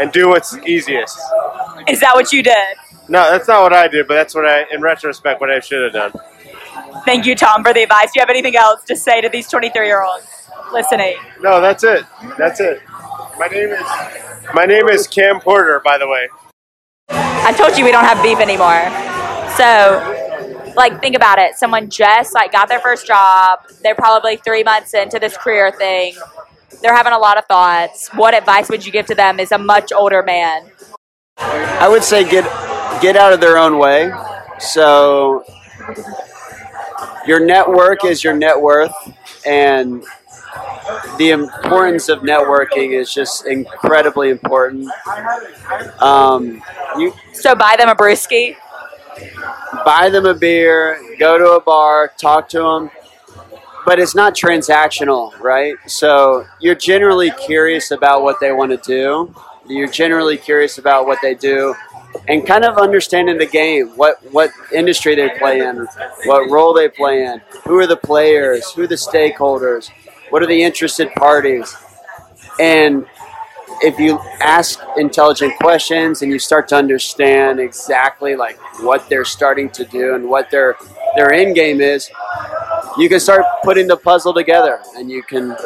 and 0.00 0.10
do 0.12 0.28
what's 0.28 0.56
easiest. 0.66 1.18
Is 1.88 2.00
that 2.00 2.14
what 2.14 2.32
you 2.32 2.42
did? 2.42 2.76
No, 3.08 3.30
that's 3.30 3.48
not 3.48 3.62
what 3.62 3.72
I 3.72 3.88
did, 3.88 4.06
but 4.06 4.14
that's 4.14 4.34
what 4.34 4.44
I, 4.44 4.64
in 4.72 4.82
retrospect, 4.82 5.40
what 5.40 5.50
I 5.50 5.60
should 5.60 5.82
have 5.82 6.12
done. 6.12 6.22
Thank 7.04 7.26
you, 7.26 7.34
Tom, 7.34 7.62
for 7.62 7.72
the 7.72 7.82
advice. 7.82 8.12
Do 8.12 8.18
you 8.18 8.22
have 8.22 8.30
anything 8.30 8.56
else 8.56 8.84
to 8.84 8.96
say 8.96 9.20
to 9.20 9.28
these 9.28 9.48
23 9.48 9.86
year 9.86 10.02
olds 10.02 10.26
listening? 10.72 11.16
No, 11.40 11.60
that's 11.60 11.84
it. 11.84 12.04
That's 12.36 12.60
it. 12.60 12.82
My 13.38 13.46
name 13.46 13.70
is 13.70 13.86
my 14.54 14.64
name 14.64 14.88
is 14.88 15.06
Cam 15.06 15.40
Porter, 15.40 15.80
by 15.84 15.98
the 15.98 16.08
way. 16.08 16.28
I 17.10 17.52
told 17.52 17.78
you 17.78 17.84
we 17.84 17.92
don't 17.92 18.04
have 18.04 18.22
beef 18.22 18.38
anymore. 18.40 18.84
So, 19.56 20.72
like, 20.76 21.00
think 21.00 21.16
about 21.16 21.38
it. 21.38 21.56
Someone 21.56 21.90
just 21.90 22.34
like 22.34 22.52
got 22.52 22.68
their 22.68 22.80
first 22.80 23.06
job. 23.06 23.60
They're 23.82 23.94
probably 23.94 24.36
three 24.36 24.62
months 24.62 24.94
into 24.94 25.18
this 25.18 25.36
career 25.36 25.72
thing. 25.72 26.14
They're 26.82 26.94
having 26.94 27.12
a 27.12 27.18
lot 27.18 27.38
of 27.38 27.46
thoughts. 27.46 28.08
What 28.14 28.34
advice 28.34 28.68
would 28.68 28.84
you 28.84 28.92
give 28.92 29.06
to 29.06 29.14
them 29.14 29.40
as 29.40 29.52
a 29.52 29.58
much 29.58 29.92
older 29.92 30.22
man? 30.22 30.70
I 31.38 31.88
would 31.88 32.04
say 32.04 32.28
get 32.28 32.44
get 33.00 33.16
out 33.16 33.32
of 33.32 33.40
their 33.40 33.58
own 33.58 33.78
way. 33.78 34.12
So 34.58 35.44
your 37.28 37.44
network 37.44 38.04
is 38.04 38.24
your 38.24 38.34
net 38.34 38.60
worth, 38.60 38.92
and 39.46 40.02
the 41.18 41.30
importance 41.30 42.08
of 42.08 42.20
networking 42.20 42.98
is 42.98 43.12
just 43.12 43.46
incredibly 43.46 44.30
important. 44.30 44.88
Um, 46.00 46.62
you 46.96 47.12
So 47.34 47.54
buy 47.54 47.76
them 47.78 47.88
a 47.88 47.94
brewski. 47.94 48.56
buy 49.84 50.08
them 50.10 50.26
a 50.26 50.34
beer, 50.34 50.98
go 51.18 51.38
to 51.38 51.52
a 51.52 51.60
bar, 51.60 52.12
talk 52.18 52.48
to 52.50 52.58
them, 52.58 52.90
but 53.84 53.98
it's 53.98 54.14
not 54.14 54.34
transactional, 54.34 55.38
right? 55.40 55.76
So 55.86 56.46
you're 56.60 56.74
generally 56.74 57.30
curious 57.32 57.90
about 57.90 58.22
what 58.22 58.40
they 58.40 58.52
want 58.52 58.70
to 58.72 58.76
do. 58.78 59.34
You're 59.66 59.88
generally 59.88 60.36
curious 60.36 60.78
about 60.78 61.06
what 61.06 61.18
they 61.22 61.34
do, 61.34 61.74
and 62.28 62.46
kind 62.46 62.64
of 62.64 62.76
understanding 62.76 63.38
the 63.38 63.46
game, 63.46 63.88
what 63.96 64.18
what 64.32 64.50
industry 64.72 65.14
they 65.14 65.30
play 65.38 65.60
in, 65.60 65.86
what 66.24 66.50
role 66.50 66.74
they 66.74 66.88
play 66.88 67.24
in, 67.24 67.40
who 67.64 67.78
are 67.78 67.86
the 67.86 67.96
players, 67.96 68.70
who 68.72 68.82
are 68.82 68.86
the 68.86 68.94
stakeholders, 68.94 69.90
what 70.30 70.42
are 70.42 70.46
the 70.46 70.62
interested 70.62 71.10
parties, 71.14 71.74
and 72.60 73.06
if 73.80 73.98
you 73.98 74.18
ask 74.40 74.80
intelligent 74.96 75.56
questions 75.58 76.22
and 76.22 76.32
you 76.32 76.38
start 76.38 76.68
to 76.68 76.76
understand 76.76 77.60
exactly 77.60 78.34
like 78.34 78.58
what 78.80 79.08
they're 79.08 79.24
starting 79.24 79.70
to 79.70 79.84
do 79.84 80.14
and 80.14 80.28
what 80.28 80.50
their 80.50 80.76
their 81.16 81.32
end 81.32 81.54
game 81.54 81.80
is, 81.80 82.10
you 82.98 83.08
can 83.08 83.20
start 83.20 83.44
putting 83.62 83.86
the 83.86 83.96
puzzle 83.96 84.34
together 84.34 84.80
and 84.96 85.10
you 85.10 85.22
can 85.22 85.56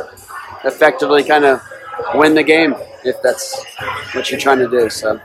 effectively 0.65 1.25
kind 1.25 1.45
of 1.45 1.61
win 2.15 2.35
the 2.35 2.43
game 2.43 2.75
if 3.05 3.17
that's 3.23 3.65
what 4.13 4.31
you're 4.31 4.41
trying 4.41 4.59
to 4.59 4.69
do. 4.69 4.89
So 4.89 5.21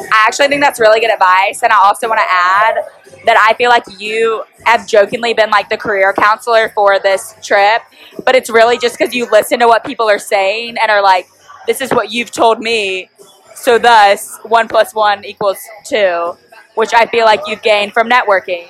I 0.00 0.24
actually 0.26 0.48
think 0.48 0.62
that's 0.62 0.78
really 0.78 1.00
good 1.00 1.10
advice. 1.10 1.62
And 1.62 1.72
I 1.72 1.78
also 1.84 2.08
want 2.08 2.20
to 2.20 2.26
add 2.28 2.76
that 3.24 3.36
I 3.36 3.54
feel 3.54 3.68
like 3.68 3.84
you 3.98 4.44
have 4.64 4.86
jokingly 4.86 5.34
been 5.34 5.50
like 5.50 5.68
the 5.68 5.76
career 5.76 6.12
counselor 6.12 6.68
for 6.70 6.98
this 7.00 7.34
trip, 7.42 7.82
but 8.24 8.36
it's 8.36 8.48
really 8.48 8.78
just 8.78 8.96
because 8.98 9.14
you 9.14 9.28
listen 9.30 9.58
to 9.60 9.66
what 9.66 9.84
people 9.84 10.08
are 10.08 10.18
saying 10.18 10.76
and 10.80 10.90
are 10.90 11.02
like, 11.02 11.28
this 11.66 11.80
is 11.80 11.90
what 11.90 12.12
you've 12.12 12.30
told 12.30 12.60
me. 12.60 13.10
So 13.54 13.78
thus, 13.78 14.38
one 14.44 14.68
plus 14.68 14.94
one 14.94 15.24
equals 15.24 15.58
two, 15.84 16.36
which 16.74 16.94
I 16.94 17.06
feel 17.06 17.24
like 17.24 17.40
you've 17.46 17.62
gained 17.62 17.92
from 17.92 18.08
networking. 18.08 18.68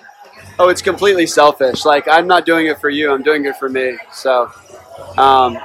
Oh, 0.59 0.71
it's 0.71 0.83
completely 0.83 1.27
selfish. 1.27 1.85
Like 1.85 2.09
I'm 2.09 2.27
not 2.27 2.47
doing 2.47 2.67
it 2.67 2.81
for 2.81 2.89
you. 2.89 3.13
I'm 3.13 3.23
doing 3.23 3.45
it 3.45 3.57
for 3.57 3.69
me. 3.69 3.99
So, 4.13 4.51
um, 5.19 5.59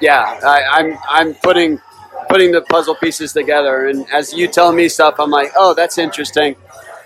yeah, 0.00 0.40
I, 0.44 0.62
I'm 0.72 0.98
I'm 1.08 1.34
putting 1.34 1.80
putting 2.28 2.52
the 2.52 2.62
puzzle 2.62 2.94
pieces 2.94 3.32
together. 3.32 3.88
And 3.88 4.06
as 4.12 4.32
you 4.32 4.48
tell 4.48 4.72
me 4.72 4.88
stuff, 4.88 5.16
I'm 5.18 5.30
like, 5.30 5.52
oh, 5.56 5.74
that's 5.74 5.98
interesting. 5.98 6.56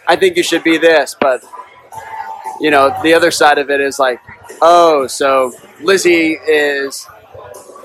I 0.06 0.16
think 0.16 0.36
you 0.36 0.42
should 0.42 0.64
be 0.64 0.78
this. 0.78 1.16
But 1.20 1.42
you 2.60 2.70
know, 2.70 2.94
the 3.02 3.14
other 3.14 3.30
side 3.30 3.58
of 3.58 3.70
it 3.70 3.80
is 3.80 3.98
like, 3.98 4.20
oh, 4.60 5.06
so 5.06 5.52
Lizzie 5.80 6.32
is 6.32 7.06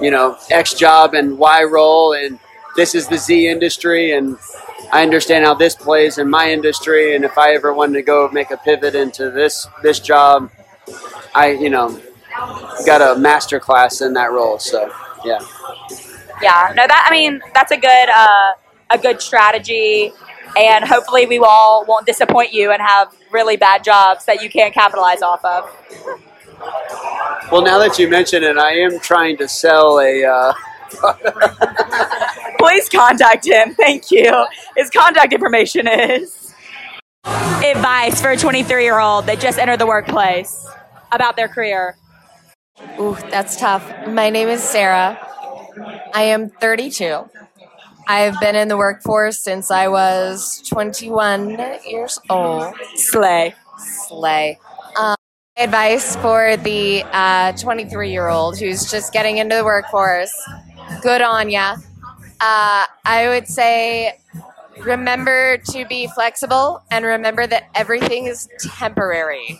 you 0.01 0.11
know 0.11 0.37
X 0.51 0.73
job 0.73 1.13
and 1.13 1.37
Y 1.37 1.63
role, 1.63 2.13
and 2.13 2.39
this 2.75 2.93
is 2.93 3.07
the 3.07 3.17
Z 3.17 3.47
industry, 3.47 4.11
and 4.11 4.37
I 4.91 5.01
understand 5.03 5.45
how 5.45 5.53
this 5.53 5.75
plays 5.75 6.17
in 6.17 6.29
my 6.29 6.51
industry, 6.51 7.15
and 7.15 7.23
if 7.23 7.37
I 7.37 7.53
ever 7.53 7.73
wanted 7.73 7.93
to 7.93 8.01
go 8.01 8.29
make 8.31 8.51
a 8.51 8.57
pivot 8.57 8.95
into 8.95 9.31
this 9.31 9.67
this 9.81 9.99
job, 9.99 10.51
I 11.33 11.51
you 11.51 11.69
know 11.69 11.99
got 12.85 13.01
a 13.01 13.19
master 13.19 13.59
class 13.59 14.01
in 14.01 14.13
that 14.13 14.31
role. 14.31 14.59
So 14.59 14.91
yeah, 15.23 15.39
Yeah, 16.41 16.73
no, 16.75 16.85
that 16.87 17.07
I 17.09 17.13
mean 17.13 17.41
that's 17.53 17.71
a 17.71 17.77
good 17.77 18.09
uh, 18.09 18.53
a 18.89 18.97
good 18.97 19.21
strategy, 19.21 20.11
and 20.57 20.85
hopefully 20.85 21.25
we 21.25 21.39
all 21.39 21.85
won't 21.87 22.05
disappoint 22.05 22.53
you 22.53 22.71
and 22.71 22.81
have 22.81 23.15
really 23.31 23.57
bad 23.57 23.83
jobs 23.83 24.25
that 24.25 24.41
you 24.41 24.49
can't 24.49 24.73
capitalize 24.73 25.21
off 25.21 25.43
of. 25.45 25.69
well 27.51 27.61
now 27.61 27.79
that 27.79 27.97
you 27.97 28.09
mention 28.09 28.43
it, 28.43 28.57
I 28.57 28.73
am 28.79 28.99
trying 28.99 29.37
to 29.37 29.47
sell 29.47 29.99
a. 29.99 30.23
Uh, 30.23 30.53
Please 32.59 32.89
contact 32.89 33.45
him. 33.45 33.73
Thank 33.75 34.11
you. 34.11 34.45
His 34.75 34.89
contact 34.89 35.33
information 35.33 35.87
is 35.87 36.53
advice 37.25 38.21
for 38.21 38.31
a 38.31 38.37
23 38.37 38.83
year 38.83 38.99
old 38.99 39.25
that 39.25 39.39
just 39.39 39.57
entered 39.57 39.79
the 39.79 39.87
workplace 39.87 40.67
about 41.11 41.35
their 41.35 41.47
career. 41.47 41.97
Ooh, 42.99 43.17
that's 43.29 43.57
tough. 43.57 44.07
My 44.07 44.29
name 44.29 44.47
is 44.47 44.61
Sarah. 44.63 45.24
I 46.13 46.23
am 46.23 46.49
32. 46.49 47.29
I've 48.07 48.39
been 48.39 48.55
in 48.55 48.67
the 48.67 48.77
workforce 48.77 49.39
since 49.39 49.71
I 49.71 49.87
was 49.87 50.61
21 50.69 51.57
years 51.87 52.19
old. 52.29 52.73
Slay. 52.95 53.55
Slay. 53.77 54.59
Um, 54.97 55.15
advice 55.57 56.15
for 56.17 56.57
the 56.57 57.03
23 57.59 58.11
year 58.11 58.27
old 58.27 58.59
who's 58.59 58.89
just 58.89 59.11
getting 59.11 59.37
into 59.37 59.55
the 59.55 59.63
workforce. 59.63 60.33
Good 61.01 61.21
on 61.21 61.49
ya. 61.49 61.77
Uh, 62.39 62.85
I 63.05 63.27
would 63.27 63.47
say 63.47 64.19
remember 64.83 65.57
to 65.57 65.85
be 65.85 66.07
flexible 66.07 66.83
and 66.91 67.05
remember 67.05 67.47
that 67.47 67.69
everything 67.73 68.25
is 68.25 68.47
temporary. 68.59 69.59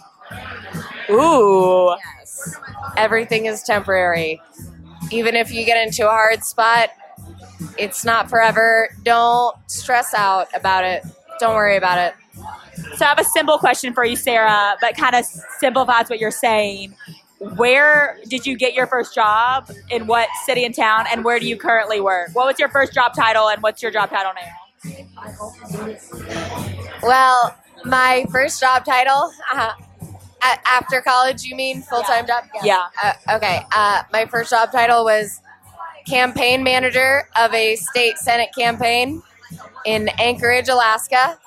Ooh. 1.09 1.95
Yes. 2.19 2.55
Everything 2.97 3.45
is 3.45 3.63
temporary. 3.63 4.41
Even 5.11 5.35
if 5.35 5.51
you 5.51 5.65
get 5.65 5.85
into 5.85 6.07
a 6.07 6.11
hard 6.11 6.43
spot, 6.43 6.89
it's 7.77 8.03
not 8.05 8.29
forever. 8.29 8.89
Don't 9.03 9.55
stress 9.69 10.13
out 10.13 10.47
about 10.53 10.83
it. 10.83 11.03
Don't 11.39 11.55
worry 11.55 11.77
about 11.77 11.99
it. 11.99 12.13
So 12.97 13.05
I 13.05 13.09
have 13.09 13.19
a 13.19 13.23
simple 13.23 13.57
question 13.57 13.93
for 13.93 14.05
you, 14.05 14.15
Sarah, 14.15 14.75
but 14.81 14.95
kind 14.95 15.15
of 15.15 15.25
simplifies 15.59 16.09
what 16.09 16.19
you're 16.19 16.31
saying. 16.31 16.95
Where 17.39 18.17
did 18.27 18.45
you 18.45 18.57
get 18.57 18.73
your 18.73 18.87
first 18.87 19.13
job? 19.13 19.69
In 19.91 20.07
what 20.07 20.29
city 20.45 20.65
and 20.65 20.73
town? 20.73 21.05
And 21.11 21.23
where 21.23 21.39
do 21.39 21.47
you 21.47 21.57
currently 21.57 21.99
work? 21.99 22.29
What 22.33 22.47
was 22.47 22.59
your 22.59 22.69
first 22.69 22.93
job 22.93 23.13
title 23.13 23.49
and 23.49 23.61
what's 23.61 23.81
your 23.81 23.91
job 23.91 24.09
title 24.09 24.31
now? 24.35 24.51
Well, 27.03 27.55
my 27.83 28.25
first 28.31 28.59
job 28.59 28.85
title 28.85 29.31
uh, 29.53 29.73
after 30.65 31.01
college, 31.01 31.43
you 31.43 31.55
mean 31.55 31.81
full 31.81 32.01
time 32.03 32.25
job? 32.27 32.45
Yeah. 32.63 32.87
Uh, 33.03 33.13
okay. 33.35 33.61
Uh, 33.71 34.03
my 34.11 34.25
first 34.25 34.49
job 34.49 34.71
title 34.71 35.03
was 35.03 35.41
campaign 36.07 36.63
manager 36.63 37.27
of 37.35 37.53
a 37.53 37.75
state 37.75 38.17
senate 38.17 38.49
campaign 38.57 39.21
in 39.85 40.09
Anchorage, 40.19 40.69
Alaska. 40.69 41.39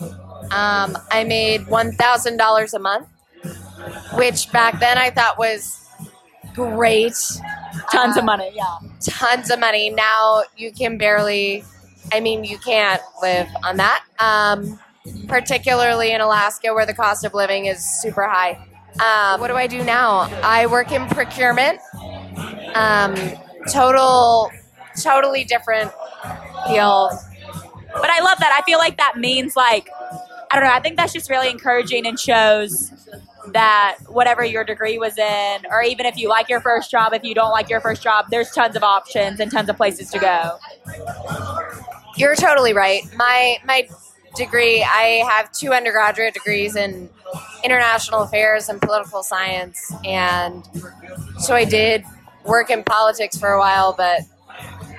Um, 0.00 0.96
I 1.10 1.24
made 1.26 1.66
one 1.66 1.92
thousand 1.92 2.36
dollars 2.36 2.74
a 2.74 2.78
month, 2.78 3.08
which 4.14 4.50
back 4.52 4.78
then 4.80 4.98
I 4.98 5.10
thought 5.10 5.38
was 5.38 5.84
great. 6.54 7.14
Tons 7.90 8.16
of 8.16 8.24
money, 8.24 8.52
yeah. 8.54 8.78
Tons 9.00 9.50
of 9.50 9.58
money. 9.58 9.90
Now 9.90 10.42
you 10.56 10.70
can 10.72 10.98
barely. 10.98 11.64
I 12.12 12.20
mean, 12.20 12.44
you 12.44 12.58
can't 12.58 13.02
live 13.20 13.48
on 13.64 13.78
that. 13.78 14.04
Um, 14.20 14.78
particularly 15.28 16.12
in 16.12 16.20
Alaska, 16.20 16.74
where 16.74 16.86
the 16.86 16.94
cost 16.94 17.24
of 17.24 17.34
living 17.34 17.66
is 17.66 17.84
super 18.00 18.26
high. 18.26 18.58
Um, 19.00 19.40
what 19.40 19.48
do 19.48 19.54
I 19.54 19.66
do 19.66 19.84
now? 19.84 20.20
I 20.42 20.66
work 20.66 20.92
in 20.92 21.06
procurement. 21.08 21.78
Um, 22.74 23.14
total, 23.70 24.50
totally 25.02 25.44
different 25.44 25.92
field. 26.66 27.12
But 27.92 28.10
I 28.10 28.20
love 28.20 28.38
that. 28.38 28.58
I 28.58 28.64
feel 28.64 28.78
like 28.78 28.96
that 28.98 29.16
means 29.16 29.56
like 29.56 29.88
I 30.50 30.60
don't 30.60 30.64
know. 30.64 30.74
I 30.74 30.80
think 30.80 30.96
that's 30.96 31.12
just 31.12 31.28
really 31.28 31.50
encouraging 31.50 32.06
and 32.06 32.18
shows 32.18 32.92
that 33.52 33.98
whatever 34.08 34.44
your 34.44 34.64
degree 34.64 34.98
was 34.98 35.18
in, 35.18 35.66
or 35.70 35.82
even 35.82 36.06
if 36.06 36.16
you 36.16 36.28
like 36.28 36.48
your 36.48 36.60
first 36.60 36.90
job, 36.90 37.12
if 37.14 37.24
you 37.24 37.34
don't 37.34 37.50
like 37.50 37.68
your 37.68 37.80
first 37.80 38.02
job, 38.02 38.26
there's 38.30 38.50
tons 38.50 38.76
of 38.76 38.82
options 38.82 39.40
and 39.40 39.50
tons 39.50 39.68
of 39.68 39.76
places 39.76 40.10
to 40.10 40.18
go. 40.18 40.58
You're 42.16 42.36
totally 42.36 42.72
right. 42.72 43.02
My 43.16 43.58
my 43.64 43.88
degree, 44.36 44.82
I 44.82 45.24
have 45.28 45.50
two 45.52 45.72
undergraduate 45.72 46.34
degrees 46.34 46.76
in 46.76 47.08
international 47.64 48.22
affairs 48.22 48.68
and 48.68 48.80
political 48.80 49.22
science, 49.22 49.92
and 50.04 50.68
so 51.38 51.54
I 51.54 51.64
did 51.64 52.04
work 52.44 52.70
in 52.70 52.84
politics 52.84 53.36
for 53.38 53.50
a 53.50 53.58
while, 53.58 53.94
but 53.96 54.20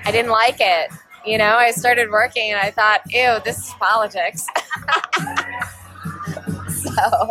I 0.04 0.12
didn't 0.12 0.30
like 0.30 0.56
it. 0.60 0.90
You 1.24 1.38
know, 1.38 1.56
I 1.56 1.72
started 1.72 2.10
working 2.10 2.50
and 2.50 2.60
I 2.60 2.70
thought, 2.70 3.00
ew, 3.10 3.38
this 3.44 3.58
is 3.58 3.74
politics. 3.78 4.46
so, 6.68 7.30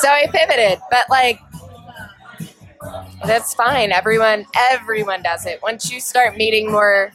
so 0.00 0.08
I 0.08 0.26
pivoted, 0.30 0.78
but 0.90 1.06
like, 1.08 1.40
that's 3.24 3.54
fine. 3.54 3.92
Everyone, 3.92 4.44
everyone 4.54 5.22
does 5.22 5.46
it. 5.46 5.62
Once 5.62 5.90
you 5.90 6.00
start 6.00 6.36
meeting 6.36 6.70
more, 6.70 7.12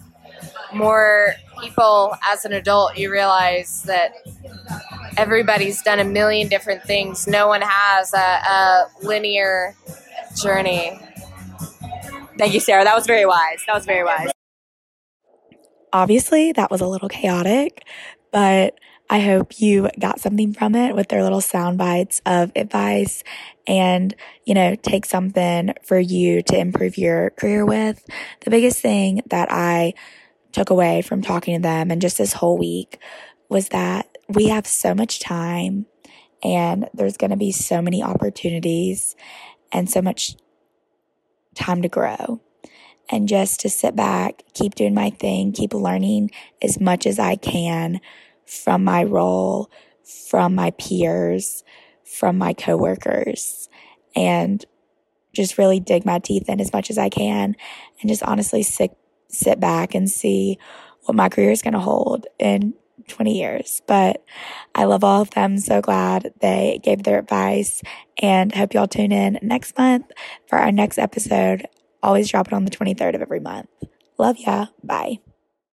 more 0.74 1.36
people 1.62 2.16
as 2.24 2.46
an 2.46 2.54
adult, 2.54 2.98
you 2.98 3.12
realize 3.12 3.84
that 3.84 4.14
everybody's 5.18 5.82
done 5.82 6.00
a 6.00 6.04
million 6.04 6.48
different 6.48 6.84
things. 6.84 7.28
No 7.28 7.48
one 7.48 7.62
has 7.62 8.14
a, 8.14 8.18
a 8.18 8.86
linear 9.02 9.76
journey. 10.42 11.00
Thank 12.38 12.54
you, 12.54 12.60
Sarah. 12.60 12.84
That 12.84 12.96
was 12.96 13.06
very 13.06 13.26
wise. 13.26 13.64
That 13.68 13.76
was 13.76 13.86
very 13.86 14.04
wise. 14.04 14.30
Obviously, 15.92 16.52
that 16.54 16.70
was 16.72 16.82
a 16.82 16.88
little 16.88 17.10
chaotic, 17.10 17.84
but 18.32 18.80
I 19.10 19.22
hope 19.22 19.60
you 19.60 19.90
got 20.00 20.20
something 20.20 20.54
from 20.54 20.76
it 20.76 20.96
with 20.96 21.08
their 21.08 21.24
little 21.24 21.42
sound 21.42 21.80
bites 21.80 22.22
of 22.28 22.52
advice 22.56 23.24
and, 23.66 24.16
you 24.46 24.54
know, 24.54 24.76
take 24.76 25.04
something 25.04 25.74
for 25.84 25.98
you 25.98 26.44
to 26.44 26.58
improve 26.58 26.96
your 26.96 27.32
career 27.32 27.66
with. 27.66 28.06
The 28.42 28.52
biggest 28.52 28.80
thing 28.82 29.22
that 29.32 29.52
I 29.52 29.96
took 30.52 30.70
away 30.70 31.02
from 31.02 31.22
talking 31.22 31.56
to 31.56 31.62
them 31.62 31.92
and 31.92 32.02
just 32.02 32.18
this 32.18 32.34
whole 32.34 32.58
week 32.58 33.00
was 33.50 33.70
that 33.70 34.18
we 34.28 34.48
have 34.48 34.68
so 34.68 34.94
much 34.94 35.20
time 35.20 35.86
and 36.44 36.88
there's 36.94 37.18
going 37.18 37.32
to 37.32 37.38
be 37.38 37.52
so 37.52 37.82
many 37.82 38.02
opportunities 38.02 39.16
and 39.72 39.90
so 39.90 40.02
much 40.02 40.36
time 41.56 41.82
to 41.82 41.90
grow. 41.90 42.42
And 43.10 43.28
just 43.28 43.60
to 43.62 43.70
sit 43.70 43.96
back, 43.96 44.44
keep 44.54 44.76
doing 44.76 44.94
my 44.94 45.10
thing, 45.10 45.52
keep 45.52 45.74
learning 45.74 46.32
as 46.62 46.80
much 46.80 47.08
as 47.08 47.18
I 47.18 47.36
can 47.36 48.00
from 48.46 48.84
my 48.84 49.04
role, 49.04 49.72
from 50.30 50.54
my 50.54 50.72
peers, 50.72 51.64
from 52.04 52.38
my 52.38 52.54
coworkers, 52.54 53.68
and 54.16 54.64
just 55.34 55.58
really 55.58 55.80
dig 55.80 56.06
my 56.06 56.20
teeth 56.20 56.50
in 56.50 56.62
as 56.62 56.74
much 56.74 56.90
as 56.90 56.98
I 56.98 57.10
can 57.10 57.56
and 58.02 58.10
just 58.10 58.24
honestly 58.24 58.64
sit, 58.64 58.96
sit 59.30 59.60
back 59.60 59.96
and 59.96 60.10
see 60.10 60.58
what 61.04 61.16
my 61.16 61.30
career 61.30 61.52
is 61.52 61.62
going 61.62 61.74
to 61.74 61.80
hold 61.80 62.28
in 62.38 62.74
20 63.08 63.38
years. 63.38 63.82
But 63.88 64.24
I 64.76 64.86
love 64.86 65.04
all 65.04 65.22
of 65.22 65.32
them. 65.32 65.58
So 65.58 65.82
glad 65.82 66.34
they 66.42 66.80
gave 66.84 67.04
their 67.04 67.20
advice 67.20 67.82
and 68.22 68.54
hope 68.54 68.74
y'all 68.74 68.88
tune 68.88 69.12
in 69.12 69.40
next 69.42 69.78
month 69.78 70.12
for 70.48 70.58
our 70.58 70.72
next 70.72 70.98
episode. 70.98 71.68
Always 72.02 72.30
drop 72.30 72.48
it 72.48 72.54
on 72.54 72.66
the 72.66 72.72
23rd 72.72 73.16
of 73.16 73.22
every 73.22 73.40
month. 73.40 73.70
Love 74.18 74.38
ya. 74.38 74.68
Bye. 74.84 75.20